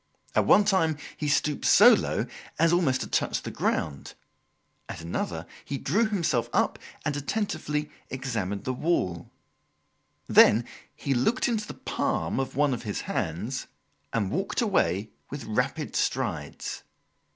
At 0.33 0.47
one 0.47 0.65
time 0.65 0.97
he 1.15 1.27
stooped 1.27 1.65
so 1.65 1.93
low 1.93 2.25
as 2.57 2.73
almost 2.73 3.01
to 3.01 3.07
touch 3.07 3.43
the 3.43 3.51
ground; 3.51 4.15
at 4.89 4.99
another 5.01 5.45
he 5.63 5.77
drew 5.77 6.07
himself 6.07 6.49
up 6.53 6.79
and 7.05 7.15
attentively 7.15 7.91
examined 8.09 8.63
the 8.63 8.73
wall; 8.73 9.29
then 10.25 10.65
he 10.95 11.13
looked 11.13 11.47
into 11.47 11.67
the 11.67 11.75
palm 11.75 12.39
of 12.39 12.55
one 12.55 12.73
of 12.73 12.81
his 12.81 13.01
hands, 13.01 13.67
and 14.11 14.31
walked 14.31 14.59
away 14.59 15.11
with 15.29 15.43
rapid 15.45 15.95
strides. 15.95 16.81